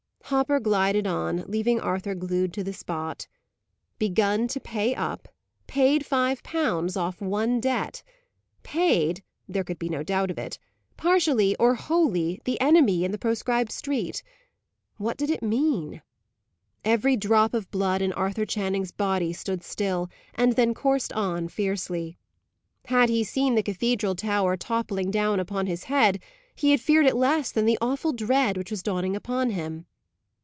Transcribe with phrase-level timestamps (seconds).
[0.25, 3.27] Hopper glided on, leaving Arthur glued to the spot.
[3.99, 5.27] Begun to pay up!
[5.67, 8.01] Paid five pounds off one debt!
[8.63, 10.57] Paid (there could be no doubt of it)
[10.95, 14.23] partially, or wholly, the "enemy" in the proscribed street!
[14.95, 16.01] What did it mean?
[16.85, 22.17] Every drop of blood in Arthur Channing's body stood still, and then coursed on fiercely.
[22.85, 26.21] Had he seen the cathedral tower toppling down upon his head,
[26.55, 29.87] he had feared it less than the awful dread which was dawning upon him.